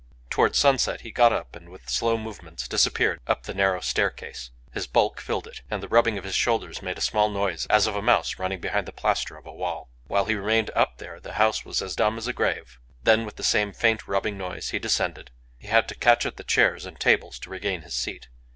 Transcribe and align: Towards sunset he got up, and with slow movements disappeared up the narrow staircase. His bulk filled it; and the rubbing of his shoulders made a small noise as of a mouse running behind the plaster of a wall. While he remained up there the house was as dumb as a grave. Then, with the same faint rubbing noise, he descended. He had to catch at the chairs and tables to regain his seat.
Towards 0.31 0.57
sunset 0.57 1.01
he 1.01 1.11
got 1.11 1.31
up, 1.31 1.55
and 1.55 1.69
with 1.69 1.87
slow 1.87 2.17
movements 2.17 2.67
disappeared 2.67 3.19
up 3.27 3.43
the 3.43 3.53
narrow 3.53 3.81
staircase. 3.81 4.49
His 4.73 4.87
bulk 4.87 5.21
filled 5.21 5.45
it; 5.45 5.61
and 5.69 5.83
the 5.83 5.87
rubbing 5.87 6.17
of 6.17 6.23
his 6.23 6.33
shoulders 6.33 6.81
made 6.81 6.97
a 6.97 7.01
small 7.01 7.29
noise 7.29 7.67
as 7.67 7.85
of 7.85 7.95
a 7.95 8.01
mouse 8.01 8.39
running 8.39 8.59
behind 8.59 8.87
the 8.87 8.91
plaster 8.93 9.37
of 9.37 9.45
a 9.45 9.53
wall. 9.53 9.91
While 10.07 10.25
he 10.25 10.33
remained 10.33 10.71
up 10.73 10.97
there 10.97 11.19
the 11.19 11.33
house 11.33 11.65
was 11.65 11.83
as 11.83 11.95
dumb 11.95 12.17
as 12.17 12.25
a 12.25 12.33
grave. 12.33 12.79
Then, 13.03 13.25
with 13.25 13.35
the 13.35 13.43
same 13.43 13.73
faint 13.73 14.07
rubbing 14.07 14.39
noise, 14.39 14.71
he 14.71 14.79
descended. 14.79 15.29
He 15.59 15.67
had 15.67 15.87
to 15.89 15.93
catch 15.93 16.25
at 16.25 16.37
the 16.37 16.43
chairs 16.43 16.83
and 16.87 16.99
tables 16.99 17.37
to 17.37 17.51
regain 17.51 17.83
his 17.83 17.93
seat. 17.93 18.27